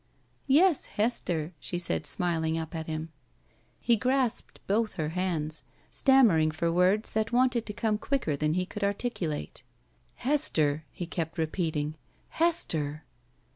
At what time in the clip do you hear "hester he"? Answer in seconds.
10.15-11.05